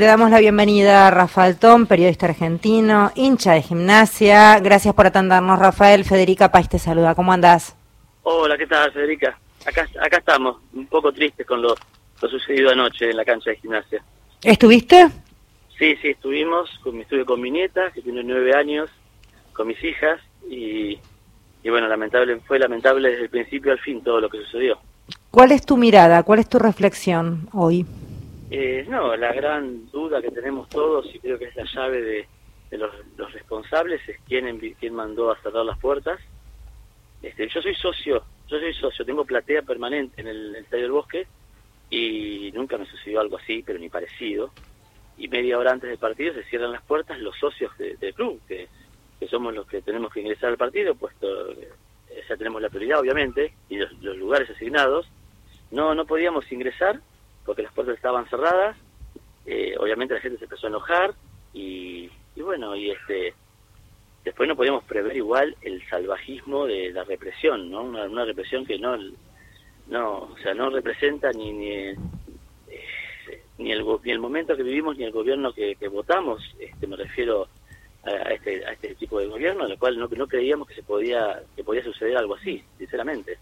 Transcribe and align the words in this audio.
Le 0.00 0.06
damos 0.06 0.30
la 0.30 0.38
bienvenida 0.38 1.08
a 1.08 1.10
Rafael 1.10 1.58
Tom, 1.58 1.86
periodista 1.86 2.26
argentino, 2.26 3.10
hincha 3.16 3.54
de 3.54 3.62
gimnasia. 3.62 4.60
Gracias 4.60 4.94
por 4.94 5.06
atendernos, 5.08 5.58
Rafael. 5.58 6.04
Federica 6.04 6.52
País 6.52 6.68
te 6.68 6.78
saluda. 6.78 7.16
¿Cómo 7.16 7.32
andás? 7.32 7.76
Hola, 8.22 8.56
¿qué 8.56 8.68
tal, 8.68 8.92
Federica? 8.92 9.36
Acá, 9.66 9.88
acá 10.00 10.18
estamos, 10.18 10.58
un 10.72 10.86
poco 10.86 11.10
tristes 11.10 11.44
con 11.44 11.60
lo, 11.60 11.74
sucedido 12.20 12.70
anoche 12.70 13.10
en 13.10 13.16
la 13.16 13.24
cancha 13.24 13.50
de 13.50 13.56
gimnasia. 13.56 14.00
¿Estuviste? 14.40 15.08
Sí, 15.76 15.96
sí, 16.00 16.10
estuvimos. 16.10 16.70
Con, 16.84 17.00
estuve 17.00 17.24
con 17.24 17.40
mi 17.40 17.50
nieta, 17.50 17.90
que 17.90 18.00
tiene 18.00 18.22
nueve 18.22 18.54
años, 18.54 18.88
con 19.52 19.66
mis 19.66 19.82
hijas, 19.82 20.20
y, 20.48 20.96
y 21.64 21.70
bueno, 21.70 21.88
lamentable 21.88 22.38
fue 22.46 22.60
lamentable 22.60 23.10
desde 23.10 23.24
el 23.24 23.30
principio 23.30 23.72
al 23.72 23.80
fin 23.80 24.00
todo 24.04 24.20
lo 24.20 24.28
que 24.28 24.38
sucedió. 24.44 24.78
¿Cuál 25.32 25.50
es 25.50 25.66
tu 25.66 25.76
mirada? 25.76 26.22
¿Cuál 26.22 26.38
es 26.38 26.48
tu 26.48 26.60
reflexión 26.60 27.48
hoy? 27.52 27.84
Eh, 28.50 28.86
no, 28.88 29.14
la 29.16 29.32
gran 29.32 29.90
duda 29.90 30.22
que 30.22 30.30
tenemos 30.30 30.68
todos, 30.70 31.06
y 31.14 31.18
creo 31.18 31.38
que 31.38 31.46
es 31.46 31.56
la 31.56 31.64
llave 31.64 32.26
de, 32.70 32.78
los, 32.78 33.32
responsables, 33.32 34.06
es 34.08 34.18
quién, 34.26 34.58
quién 34.80 34.94
mandó 34.94 35.30
a 35.30 35.40
cerrar 35.42 35.66
las 35.66 35.78
puertas. 35.78 36.18
Este, 37.20 37.48
yo 37.48 37.60
soy 37.60 37.74
socio, 37.74 38.22
yo 38.46 38.58
soy 38.58 38.72
socio, 38.74 39.04
tengo 39.04 39.24
platea 39.24 39.62
permanente 39.62 40.20
en 40.20 40.28
el, 40.28 40.56
Estadio 40.56 40.84
del 40.84 40.92
Bosque 40.92 41.26
y 41.90 42.50
nunca 42.54 42.78
me 42.78 42.86
sucedió 42.86 43.20
algo 43.20 43.36
así, 43.36 43.62
pero 43.66 43.78
ni 43.78 43.90
parecido. 43.90 44.50
Y 45.18 45.28
media 45.28 45.58
hora 45.58 45.72
antes 45.72 45.90
del 45.90 45.98
partido 45.98 46.32
se 46.32 46.44
cierran 46.44 46.72
las 46.72 46.82
puertas 46.82 47.18
los 47.18 47.36
socios 47.36 47.76
del 47.76 48.14
club, 48.14 48.40
que, 48.46 48.68
somos 49.28 49.52
los 49.52 49.66
que 49.66 49.82
tenemos 49.82 50.12
que 50.12 50.20
ingresar 50.20 50.50
al 50.50 50.56
partido, 50.56 50.94
puesto 50.94 51.50
eh, 51.50 51.68
ya 52.26 52.36
tenemos 52.36 52.62
la 52.62 52.70
prioridad, 52.70 53.00
obviamente, 53.00 53.52
y 53.68 53.76
los, 53.76 53.92
los 54.00 54.16
lugares 54.16 54.48
asignados. 54.48 55.06
No, 55.70 55.94
no 55.94 56.06
podíamos 56.06 56.50
ingresar 56.50 57.00
porque 57.48 57.62
las 57.62 57.72
puertas 57.72 57.96
estaban 57.96 58.28
cerradas, 58.28 58.76
eh, 59.46 59.74
obviamente 59.80 60.12
la 60.12 60.20
gente 60.20 60.36
se 60.36 60.44
empezó 60.44 60.66
a 60.66 60.68
enojar 60.68 61.14
y, 61.54 62.10
bueno, 62.36 62.76
y 62.76 62.90
este 62.90 63.32
después 64.22 64.46
no 64.46 64.54
podíamos 64.54 64.84
prever 64.84 65.16
igual 65.16 65.56
el 65.62 65.82
salvajismo 65.88 66.66
de 66.66 66.90
la 66.90 67.04
represión, 67.04 67.70
¿no? 67.70 67.84
Una, 67.84 68.26
represión 68.26 68.66
que 68.66 68.78
no, 68.78 68.98
no, 69.86 70.18
o 70.24 70.36
sea, 70.42 70.52
no 70.52 70.68
representa 70.68 71.30
ni 71.32 71.54
ni, 71.54 71.70
eh, 71.70 71.96
ni, 73.56 73.72
el, 73.72 73.82
ni 74.04 74.10
el 74.12 74.18
momento 74.18 74.54
que 74.54 74.62
vivimos 74.62 74.98
ni 74.98 75.04
el 75.04 75.12
gobierno 75.12 75.54
que, 75.54 75.74
votamos, 75.90 76.42
este, 76.58 76.86
me 76.86 76.96
refiero 76.96 77.48
a, 78.04 78.10
este, 78.34 78.62
a 78.66 78.72
este 78.72 78.94
tipo 78.96 79.18
de 79.20 79.26
gobierno, 79.26 79.66
en 79.66 79.78
cual 79.78 79.98
no, 79.98 80.06
no 80.06 80.26
creíamos 80.26 80.68
que 80.68 80.74
se 80.74 80.82
podía 80.82 81.42
que 81.56 81.64
podía 81.64 81.82
suceder 81.82 82.18
algo 82.18 82.34
así, 82.34 82.62
sinceramente. 82.76 83.38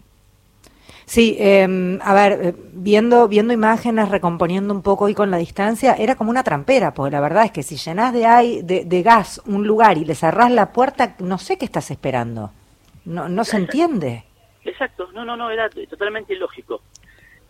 Sí, 1.07 1.37
eh, 1.39 1.65
a 2.01 2.13
ver, 2.13 2.33
eh, 2.33 2.53
viendo, 2.73 3.29
viendo 3.29 3.53
imágenes, 3.53 4.09
recomponiendo 4.09 4.73
un 4.73 4.81
poco 4.81 5.07
y 5.07 5.13
con 5.13 5.31
la 5.31 5.37
distancia, 5.37 5.93
era 5.93 6.15
como 6.15 6.29
una 6.29 6.43
trampera, 6.43 6.93
porque 6.93 7.11
la 7.11 7.21
verdad 7.21 7.45
es 7.45 7.51
que 7.51 7.63
si 7.63 7.77
llenás 7.77 8.11
de, 8.11 8.61
de, 8.61 8.83
de 8.83 9.03
gas 9.03 9.41
un 9.45 9.65
lugar 9.65 9.97
y 9.97 10.03
le 10.03 10.15
cerrás 10.15 10.51
la 10.51 10.73
puerta, 10.73 11.15
no 11.19 11.37
sé 11.37 11.57
qué 11.57 11.63
estás 11.63 11.91
esperando. 11.91 12.51
No, 13.05 13.29
no 13.29 13.45
se 13.45 13.55
entiende. 13.55 14.25
Exacto, 14.65 15.09
no, 15.13 15.23
no, 15.23 15.37
no, 15.37 15.49
era 15.49 15.69
totalmente 15.69 16.33
ilógico. 16.33 16.81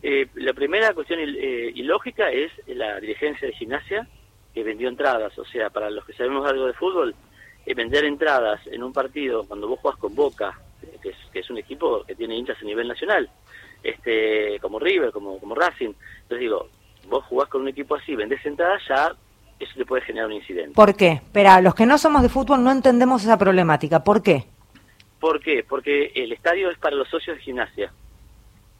Eh, 0.03 0.27
la 0.35 0.53
primera 0.53 0.93
cuestión 0.93 1.19
eh, 1.19 1.71
ilógica 1.73 2.29
es 2.29 2.51
la 2.67 2.99
dirigencia 2.99 3.47
de 3.47 3.55
gimnasia 3.55 4.07
que 4.53 4.63
vendió 4.63 4.87
entradas, 4.87 5.35
o 5.39 5.45
sea, 5.45 5.71
para 5.71 5.89
los 5.89 6.05
que 6.05 6.13
sabemos 6.13 6.47
algo 6.47 6.67
de 6.67 6.73
fútbol, 6.73 7.15
vender 7.75 8.05
entradas 8.05 8.61
en 8.67 8.83
un 8.83 8.93
partido 8.93 9.45
cuando 9.47 9.67
vos 9.67 9.79
jugás 9.79 9.97
con 9.97 10.15
Boca, 10.15 10.59
que 10.99 11.09
es, 11.09 11.17
que 11.31 11.39
es 11.39 11.49
un 11.49 11.57
equipo 11.57 12.03
que 12.03 12.15
tiene 12.15 12.35
hinchas 12.35 12.57
a 12.61 12.65
nivel 12.65 12.87
nacional, 12.87 13.29
este, 13.83 14.59
como 14.59 14.79
River, 14.79 15.11
como, 15.11 15.39
como 15.39 15.55
Racing. 15.55 15.93
Entonces 16.23 16.39
digo, 16.39 16.69
vos 17.07 17.23
jugás 17.25 17.49
con 17.49 17.61
un 17.61 17.67
equipo 17.67 17.95
así, 17.95 18.15
vendés 18.15 18.45
entradas, 18.45 18.81
ya 18.87 19.15
eso 19.59 19.71
te 19.75 19.85
puede 19.85 20.03
generar 20.03 20.27
un 20.27 20.35
incidente. 20.35 20.73
¿Por 20.75 20.95
qué? 20.95 21.13
Espera, 21.13 21.61
los 21.61 21.73
que 21.73 21.85
no 21.85 21.97
somos 21.97 22.21
de 22.21 22.29
fútbol 22.29 22.63
no 22.63 22.71
entendemos 22.71 23.23
esa 23.23 23.37
problemática. 23.37 24.03
¿Por 24.03 24.21
qué? 24.21 24.45
¿Por 25.19 25.39
qué? 25.39 25.65
Porque 25.67 26.11
el 26.15 26.31
estadio 26.31 26.69
es 26.69 26.77
para 26.77 26.95
los 26.95 27.09
socios 27.09 27.37
de 27.37 27.43
gimnasia. 27.43 27.91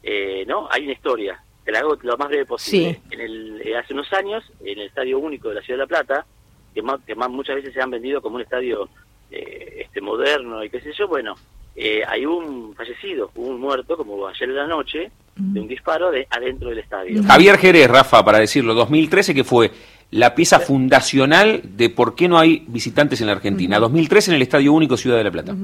Eh, 0.02 0.44
¿No? 0.46 0.68
Hay 0.70 0.84
una 0.84 0.92
historia. 0.92 1.42
Te 1.64 1.72
la 1.72 1.80
hago 1.80 1.96
lo 2.00 2.16
más 2.16 2.28
breve 2.28 2.46
posible. 2.46 3.00
En 3.10 3.20
el, 3.20 3.62
eh, 3.62 3.76
hace 3.76 3.92
unos 3.92 4.10
años, 4.12 4.44
en 4.60 4.78
el 4.78 4.86
Estadio 4.86 5.18
Único 5.18 5.48
de 5.48 5.56
la 5.56 5.62
Ciudad 5.62 5.78
de 5.78 5.82
La 5.82 5.86
Plata, 5.86 6.26
que, 6.72 6.80
más, 6.80 7.00
que 7.04 7.14
más, 7.14 7.28
muchas 7.28 7.56
veces 7.56 7.74
se 7.74 7.82
han 7.82 7.90
vendido 7.90 8.22
como 8.22 8.36
un 8.36 8.42
estadio 8.42 8.88
eh, 9.30 9.82
este 9.84 10.00
moderno 10.00 10.64
y 10.64 10.70
qué 10.70 10.80
sé 10.80 10.92
yo, 10.92 11.08
bueno, 11.08 11.34
eh, 11.80 12.02
hay 12.08 12.26
un 12.26 12.74
fallecido, 12.74 13.30
un 13.36 13.60
muerto, 13.60 13.96
como 13.96 14.26
ayer 14.26 14.48
de 14.48 14.54
la 14.54 14.66
noche, 14.66 15.12
de 15.36 15.60
un 15.60 15.68
disparo 15.68 16.10
de 16.10 16.26
adentro 16.28 16.70
del 16.70 16.80
estadio. 16.80 17.22
Javier 17.22 17.56
Jerez, 17.56 17.88
Rafa, 17.88 18.24
para 18.24 18.40
decirlo, 18.40 18.74
2013 18.74 19.32
que 19.32 19.44
fue 19.44 19.70
la 20.10 20.34
pieza 20.34 20.58
fundacional 20.58 21.60
de 21.62 21.88
por 21.90 22.16
qué 22.16 22.26
no 22.26 22.36
hay 22.36 22.64
visitantes 22.66 23.20
en 23.20 23.28
la 23.28 23.34
Argentina. 23.34 23.78
2013 23.78 24.32
en 24.32 24.34
el 24.34 24.42
Estadio 24.42 24.72
Único 24.72 24.96
Ciudad 24.96 25.18
de 25.18 25.24
la 25.24 25.30
Plata. 25.30 25.54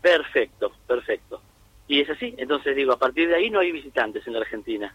Perfecto, 0.00 0.70
perfecto. 0.86 1.40
Y 1.88 1.98
es 1.98 2.08
así, 2.08 2.32
entonces 2.38 2.76
digo, 2.76 2.92
a 2.92 2.98
partir 2.98 3.26
de 3.26 3.34
ahí 3.34 3.50
no 3.50 3.58
hay 3.58 3.72
visitantes 3.72 4.24
en 4.28 4.34
la 4.34 4.38
Argentina. 4.38 4.94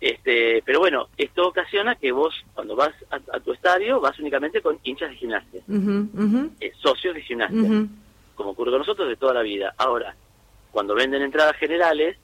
Este, 0.00 0.60
pero 0.66 0.80
bueno, 0.80 1.06
esto 1.16 1.46
ocasiona 1.46 1.94
que 1.94 2.10
vos, 2.10 2.34
cuando 2.52 2.74
vas 2.74 2.94
a, 3.10 3.38
tu 3.38 3.52
estadio, 3.52 4.00
vas 4.00 4.18
únicamente 4.18 4.60
con 4.60 4.76
hinchas 4.82 5.10
de 5.10 5.16
gimnasia, 5.16 5.60
eh, 6.58 6.72
socios 6.82 7.14
de 7.14 7.22
gimnasia 7.22 7.86
como 8.40 8.52
ocurre 8.52 8.70
con 8.70 8.78
nosotros 8.80 9.06
de 9.06 9.16
toda 9.16 9.34
la 9.34 9.42
vida. 9.42 9.74
Ahora, 9.76 10.14
cuando 10.70 10.94
venden 10.94 11.20
entradas 11.20 11.56
generales, 11.56 12.16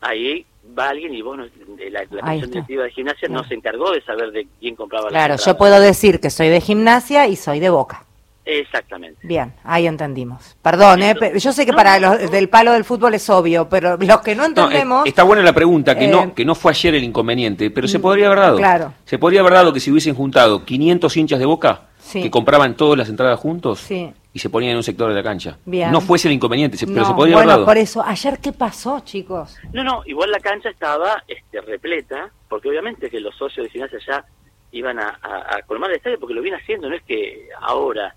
ahí 0.00 0.46
va 0.78 0.90
alguien 0.90 1.12
y 1.12 1.22
vos, 1.22 1.36
la, 1.36 1.44
la 1.90 2.06
comisión 2.06 2.50
directiva 2.50 2.84
de 2.84 2.90
gimnasia 2.92 3.28
no 3.28 3.42
se 3.42 3.54
encargó 3.54 3.90
de 3.90 4.00
saber 4.02 4.30
de 4.30 4.46
quién 4.60 4.76
compraba 4.76 5.08
Claro, 5.08 5.34
yo 5.44 5.56
puedo 5.56 5.80
decir 5.80 6.20
que 6.20 6.30
soy 6.30 6.50
de 6.50 6.60
gimnasia 6.60 7.26
y 7.26 7.34
soy 7.34 7.58
de 7.58 7.68
boca. 7.68 8.04
Exactamente. 8.44 9.26
Bien, 9.26 9.54
ahí 9.64 9.88
entendimos. 9.88 10.56
Perdón, 10.62 11.02
¿eh? 11.02 11.16
yo 11.36 11.52
sé 11.52 11.66
que 11.66 11.72
para 11.72 11.98
los 11.98 12.30
del 12.30 12.48
palo 12.48 12.74
del 12.74 12.84
fútbol 12.84 13.14
es 13.14 13.28
obvio, 13.28 13.68
pero 13.68 13.96
los 13.96 14.20
que 14.20 14.36
no 14.36 14.44
eh, 14.44 14.46
entendemos... 14.46 15.04
está 15.04 15.24
buena 15.24 15.42
la 15.42 15.52
pregunta, 15.52 15.98
que 15.98 16.06
no 16.06 16.22
eh, 16.22 16.32
que 16.32 16.44
no 16.44 16.54
fue 16.54 16.70
ayer 16.70 16.94
el 16.94 17.02
inconveniente, 17.02 17.72
pero 17.72 17.88
se 17.88 17.98
mm, 17.98 18.02
podría 18.02 18.26
haber 18.26 18.38
dado. 18.38 18.56
Claro. 18.58 18.94
Se 19.04 19.18
podría 19.18 19.40
haber 19.40 19.54
dado 19.54 19.72
que 19.72 19.80
si 19.80 19.90
hubiesen 19.90 20.14
juntado 20.14 20.64
500 20.64 21.16
hinchas 21.16 21.40
de 21.40 21.44
Boca, 21.44 21.88
que 22.12 22.30
compraban 22.30 22.76
todas 22.76 22.96
las 22.96 23.08
entradas 23.08 23.40
juntos, 23.40 23.80
sí 23.80 24.12
y 24.36 24.38
se 24.38 24.50
ponían 24.50 24.72
en 24.72 24.76
un 24.76 24.82
sector 24.82 25.08
de 25.08 25.14
la 25.14 25.22
cancha. 25.22 25.56
No 25.64 26.02
fuese 26.02 26.28
el 26.28 26.34
inconveniente, 26.34 26.76
pero 26.86 27.06
se 27.06 27.14
podía 27.14 27.36
bueno, 27.36 27.64
por 27.64 27.78
eso, 27.78 28.02
ayer 28.04 28.38
qué 28.38 28.52
pasó, 28.52 29.00
chicos. 29.00 29.56
No, 29.72 29.82
no, 29.82 30.02
igual 30.04 30.30
la 30.30 30.40
cancha 30.40 30.68
estaba 30.68 31.24
este, 31.26 31.58
repleta, 31.62 32.30
porque 32.46 32.68
obviamente 32.68 33.08
que 33.08 33.18
los 33.18 33.34
socios 33.34 33.64
de 33.64 33.70
gimnasia 33.70 33.98
ya 34.06 34.24
iban 34.72 34.98
a, 34.98 35.18
colmar 35.66 35.88
el 35.88 35.96
estadio, 35.96 36.20
porque 36.20 36.34
lo 36.34 36.42
viene 36.42 36.58
haciendo, 36.58 36.90
no 36.90 36.96
es 36.96 37.02
que 37.04 37.48
ahora, 37.62 38.14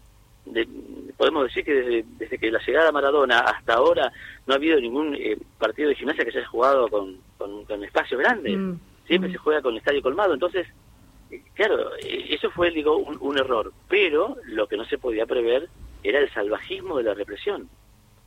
podemos 1.15 1.43
decir 1.45 1.63
que 1.63 1.73
desde, 1.73 2.05
desde, 2.17 2.37
que 2.37 2.51
la 2.51 2.59
llegada 2.67 2.89
a 2.89 2.91
Maradona 2.91 3.39
hasta 3.39 3.75
ahora 3.75 4.11
no 4.45 4.53
ha 4.53 4.57
habido 4.57 4.77
ningún 4.81 5.15
eh, 5.15 5.37
partido 5.57 5.87
de 5.87 5.95
gimnasia 5.95 6.25
que 6.25 6.33
se 6.33 6.39
haya 6.39 6.47
jugado 6.49 6.89
con, 6.89 7.15
con, 7.37 7.81
espacios 7.81 8.19
grandes, 8.19 8.57
mm, 8.57 8.73
siempre 9.07 9.29
mm. 9.29 9.31
se 9.31 9.37
juega 9.37 9.61
con 9.61 9.77
estadio 9.77 10.01
colmado, 10.01 10.33
entonces 10.33 10.67
eh, 11.31 11.41
claro, 11.53 11.95
eh, 11.97 12.25
eso 12.29 12.49
fue, 12.51 12.71
digo, 12.71 12.97
un, 12.97 13.37
error, 13.37 13.71
pero 13.87 14.35
lo 14.47 14.67
que 14.67 14.75
no 14.75 14.85
se 14.85 14.97
podía 14.97 15.25
prever 15.25 15.69
era 16.03 16.19
el 16.19 16.29
salvajismo 16.31 16.97
de 16.97 17.03
la 17.03 17.13
represión. 17.13 17.69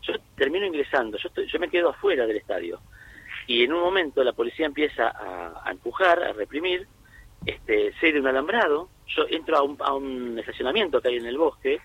Yo 0.02 0.14
termino 0.36 0.66
ingresando, 0.66 1.18
yo, 1.18 1.28
yo 1.42 1.58
me 1.58 1.68
quedo 1.68 1.90
afuera 1.90 2.26
del 2.26 2.36
estadio 2.36 2.80
y 3.46 3.64
en 3.64 3.72
un 3.72 3.80
momento 3.80 4.22
la 4.22 4.32
policía 4.32 4.66
empieza 4.66 5.08
a, 5.08 5.70
empujar, 5.70 6.22
a 6.22 6.32
reprimir, 6.32 6.86
este, 7.44 7.92
sé 7.94 8.12
de 8.12 8.20
un 8.20 8.26
alambrado, 8.26 8.88
yo 9.08 9.24
entro 9.28 9.56
a 9.56 9.62
un, 9.62 9.76
a 9.80 9.94
un, 9.94 10.38
estacionamiento 10.38 11.00
que 11.00 11.08
hay 11.08 11.16
en 11.16 11.26
el 11.26 11.38
bosque, 11.38 11.80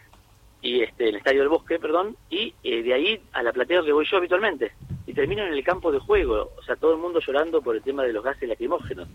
y 0.62 0.81
este, 0.81 1.03
en 1.03 1.09
el 1.09 1.16
estadio 1.18 1.42
del 1.42 1.50
bosque, 1.50 1.80
perdón, 1.80 2.16
y 2.30 2.54
eh, 2.64 2.84
de 2.84 2.94
ahí 2.94 3.22
a 3.34 3.44
la 3.44 3.54
platea 3.54 3.84
que 3.84 3.92
voy 3.92 4.06
yo 4.09 4.18
habitualmente, 4.18 4.72
y 5.06 5.14
termino 5.14 5.44
en 5.44 5.54
el 5.54 5.64
campo 5.64 5.92
de 5.92 6.00
juego, 6.00 6.52
o 6.58 6.64
sea, 6.64 6.75
todo 6.75 6.94
el 6.94 7.00
mundo 7.00 7.19
llorando 7.19 7.62
por 7.62 7.75
el 7.75 7.81
tema 7.81 8.04
de 8.04 8.14
los 8.14 8.24
gases 8.24 8.48
lacrimógenos. 8.48 9.08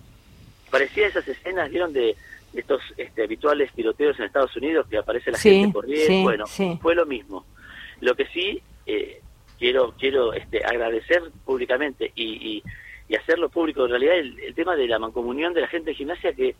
Parecía 0.72 1.06
esas 1.06 1.28
escenas, 1.28 1.70
vieron, 1.70 1.92
de, 1.92 2.16
estos 2.54 2.82
este, 2.96 3.24
habituales 3.24 3.70
tiroteos 3.72 4.18
en 4.18 4.24
Estados 4.24 4.56
Unidos 4.56 4.86
que 4.88 4.96
aparece 4.98 5.30
la 5.30 5.38
gente 5.38 5.72
corriendo, 5.72 6.22
bueno, 6.22 6.46
fue 6.80 6.94
lo 6.94 7.06
mismo. 7.06 7.44
Lo 8.00 8.14
que 8.14 8.26
sí 8.26 8.60
eh, 8.86 9.20
quiero 9.58 9.94
quiero 9.98 10.32
este, 10.32 10.64
agradecer 10.64 11.22
públicamente 11.44 12.10
y, 12.14 12.62
y, 13.08 13.14
hacerlo 13.14 13.50
público 13.50 13.84
en 13.84 13.90
realidad 13.90 14.16
el, 14.16 14.54
tema 14.54 14.74
de 14.74 14.88
la 14.88 14.98
mancomunión 14.98 15.52
de 15.52 15.60
la 15.60 15.68
gente 15.68 15.90
de 15.90 15.96
gimnasia 15.96 16.32
que 16.32 16.54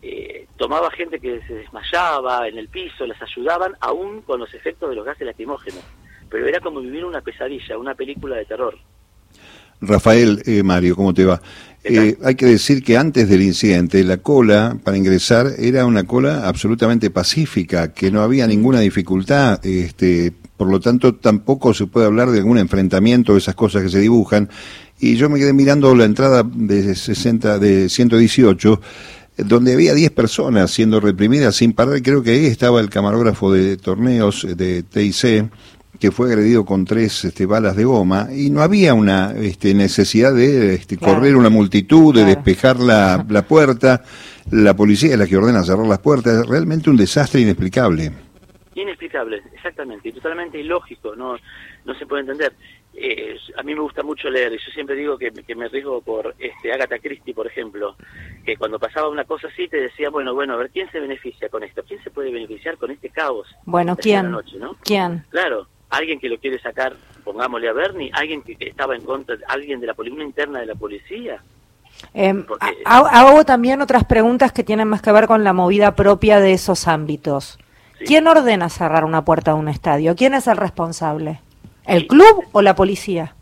eh, 0.00 0.46
tomaba 0.56 0.90
gente 0.92 1.20
que 1.20 1.42
se 1.42 1.52
desmayaba 1.56 2.48
en 2.48 2.56
el 2.56 2.68
piso, 2.68 3.06
las 3.06 3.20
ayudaban 3.20 3.76
aún 3.80 4.22
con 4.22 4.40
los 4.40 4.54
efectos 4.54 4.88
de 4.88 4.96
los 4.96 5.04
gases 5.04 5.26
lacrimógenos. 5.26 5.84
Pero 6.30 6.46
era 6.46 6.60
como 6.60 6.80
vivir 6.80 7.04
una 7.04 7.20
pesadilla, 7.20 7.76
una 7.76 7.94
película 7.94 8.36
de 8.36 8.46
terror. 8.46 8.78
Rafael, 9.80 10.42
eh, 10.46 10.62
Mario, 10.62 10.96
¿cómo 10.96 11.14
te 11.14 11.24
va? 11.24 11.40
Eh, 11.82 12.18
hay 12.22 12.34
que 12.34 12.44
decir 12.44 12.82
que 12.82 12.98
antes 12.98 13.28
del 13.28 13.40
incidente 13.40 14.04
la 14.04 14.18
cola 14.18 14.76
para 14.84 14.98
ingresar 14.98 15.52
era 15.58 15.86
una 15.86 16.04
cola 16.04 16.46
absolutamente 16.46 17.08
pacífica, 17.08 17.92
que 17.94 18.10
no 18.10 18.20
había 18.20 18.46
ninguna 18.46 18.80
dificultad, 18.80 19.64
este, 19.64 20.32
por 20.58 20.68
lo 20.68 20.78
tanto 20.78 21.14
tampoco 21.14 21.72
se 21.72 21.86
puede 21.86 22.06
hablar 22.06 22.30
de 22.30 22.38
algún 22.38 22.58
enfrentamiento, 22.58 23.34
esas 23.36 23.54
cosas 23.54 23.82
que 23.82 23.88
se 23.88 24.00
dibujan. 24.00 24.50
Y 24.98 25.16
yo 25.16 25.30
me 25.30 25.38
quedé 25.38 25.54
mirando 25.54 25.94
la 25.94 26.04
entrada 26.04 26.42
de 26.42 26.94
60, 26.94 27.58
de 27.58 27.88
118 27.88 28.80
donde 29.38 29.72
había 29.72 29.94
10 29.94 30.10
personas 30.10 30.70
siendo 30.70 31.00
reprimidas 31.00 31.56
sin 31.56 31.72
parar. 31.72 32.02
Creo 32.02 32.22
que 32.22 32.32
ahí 32.32 32.44
estaba 32.44 32.80
el 32.80 32.90
camarógrafo 32.90 33.50
de 33.50 33.78
torneos 33.78 34.46
de 34.54 34.82
TIC 34.82 35.50
que 36.00 36.10
fue 36.10 36.28
agredido 36.28 36.64
con 36.64 36.86
tres 36.86 37.26
este, 37.26 37.44
balas 37.44 37.76
de 37.76 37.84
goma 37.84 38.28
y 38.34 38.48
no 38.48 38.62
había 38.62 38.94
una 38.94 39.32
este, 39.36 39.74
necesidad 39.74 40.34
de 40.34 40.74
este, 40.74 40.96
correr 40.96 41.36
una 41.36 41.50
multitud, 41.50 42.14
de 42.14 42.24
despejar 42.24 42.80
la, 42.80 43.24
la, 43.28 43.42
puerta. 43.42 44.02
La 44.50 44.74
policía 44.74 45.12
es 45.12 45.18
la 45.18 45.26
que 45.26 45.36
ordena 45.36 45.62
cerrar 45.62 45.86
las 45.86 45.98
puertas. 45.98 46.46
Realmente 46.48 46.88
un 46.88 46.96
desastre 46.96 47.42
inexplicable. 47.42 48.12
Inexplicable, 48.74 49.42
exactamente, 49.52 50.08
y 50.08 50.12
totalmente 50.12 50.58
ilógico, 50.58 51.14
no, 51.14 51.36
no 51.84 51.94
se 51.94 52.06
puede 52.06 52.22
entender. 52.22 52.54
Eh, 52.94 53.36
a 53.56 53.62
mí 53.62 53.74
me 53.74 53.80
gusta 53.80 54.02
mucho 54.02 54.30
leer 54.30 54.52
y 54.52 54.58
yo 54.58 54.72
siempre 54.72 54.96
digo 54.96 55.18
que, 55.18 55.30
que, 55.30 55.54
me 55.54 55.68
riesgo 55.68 56.00
por 56.00 56.34
este 56.38 56.72
Agatha 56.72 56.98
Christie, 56.98 57.34
por 57.34 57.46
ejemplo, 57.46 57.96
que 58.44 58.56
cuando 58.56 58.78
pasaba 58.78 59.08
una 59.08 59.24
cosa 59.24 59.48
así 59.48 59.68
te 59.68 59.76
decía, 59.76 60.08
bueno, 60.08 60.34
bueno, 60.34 60.54
a 60.54 60.56
ver, 60.56 60.70
¿quién 60.70 60.90
se 60.90 60.98
beneficia 60.98 61.48
con 61.50 61.62
esto? 61.62 61.82
¿Quién 61.86 62.02
se 62.02 62.10
puede 62.10 62.32
beneficiar 62.32 62.78
con 62.78 62.90
este 62.90 63.10
caos? 63.10 63.46
Bueno, 63.64 63.96
¿quién? 63.96 64.34
¿Quién? 64.82 65.24
Claro, 65.30 65.68
alguien 65.90 66.18
que 66.18 66.28
lo 66.28 66.38
quiere 66.38 66.58
sacar, 66.60 66.94
pongámosle 67.24 67.68
a 67.68 67.72
Bernie, 67.72 68.10
alguien 68.14 68.42
que, 68.42 68.56
estaba 68.60 68.96
en 68.96 69.02
contra, 69.02 69.36
alguien 69.48 69.80
de 69.80 69.88
la 69.88 69.94
policía, 69.94 70.24
interna 70.24 70.60
de 70.60 70.66
la 70.66 70.74
policía. 70.74 71.42
Eh, 72.14 72.44
hago 72.84 73.44
también 73.44 73.82
otras 73.82 74.04
preguntas 74.04 74.52
que 74.52 74.64
tienen 74.64 74.88
más 74.88 75.02
que 75.02 75.12
ver 75.12 75.26
con 75.26 75.44
la 75.44 75.52
movida 75.52 75.94
propia 75.94 76.40
de 76.40 76.52
esos 76.52 76.88
ámbitos. 76.88 77.58
¿Quién 78.06 78.26
ordena 78.26 78.70
cerrar 78.70 79.04
una 79.04 79.24
puerta 79.24 79.52
de 79.52 79.58
un 79.58 79.68
estadio? 79.68 80.16
¿Quién 80.16 80.32
es 80.32 80.46
el 80.46 80.56
responsable? 80.56 81.40
¿El 81.86 82.06
club 82.06 82.44
o 82.52 82.62
la 82.62 82.74
policía? 82.74 83.34